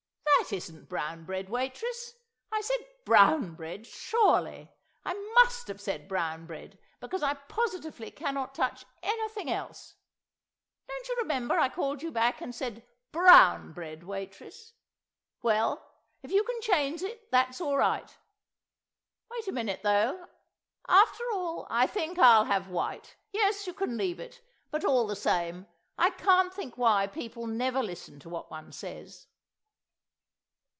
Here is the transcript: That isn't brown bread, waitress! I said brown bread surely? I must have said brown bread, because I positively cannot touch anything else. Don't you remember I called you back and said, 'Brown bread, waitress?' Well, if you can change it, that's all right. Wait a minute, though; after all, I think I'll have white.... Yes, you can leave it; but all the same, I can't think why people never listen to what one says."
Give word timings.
That 0.49 0.57
isn't 0.57 0.89
brown 0.89 1.23
bread, 1.23 1.49
waitress! 1.49 2.15
I 2.51 2.59
said 2.61 2.79
brown 3.05 3.53
bread 3.55 3.85
surely? 3.87 4.69
I 5.05 5.13
must 5.35 5.67
have 5.69 5.79
said 5.79 6.09
brown 6.09 6.45
bread, 6.45 6.77
because 6.99 7.23
I 7.23 7.35
positively 7.35 8.09
cannot 8.11 8.55
touch 8.55 8.83
anything 9.01 9.49
else. 9.49 9.95
Don't 10.89 11.07
you 11.07 11.15
remember 11.19 11.57
I 11.57 11.69
called 11.69 12.01
you 12.01 12.11
back 12.11 12.41
and 12.41 12.53
said, 12.53 12.85
'Brown 13.13 13.71
bread, 13.71 14.03
waitress?' 14.03 14.73
Well, 15.41 15.87
if 16.23 16.31
you 16.31 16.43
can 16.43 16.59
change 16.59 17.01
it, 17.03 17.29
that's 17.31 17.61
all 17.61 17.77
right. 17.77 18.09
Wait 19.29 19.47
a 19.47 19.53
minute, 19.53 19.83
though; 19.83 20.27
after 20.89 21.23
all, 21.31 21.65
I 21.69 21.87
think 21.87 22.17
I'll 22.19 22.45
have 22.45 22.67
white.... 22.67 23.15
Yes, 23.31 23.67
you 23.67 23.73
can 23.73 23.95
leave 23.95 24.19
it; 24.19 24.41
but 24.69 24.83
all 24.83 25.07
the 25.07 25.15
same, 25.15 25.67
I 25.99 26.09
can't 26.09 26.53
think 26.53 26.77
why 26.77 27.07
people 27.07 27.47
never 27.47 27.81
listen 27.81 28.19
to 28.21 28.29
what 28.29 28.51
one 28.51 28.73
says." 28.73 29.27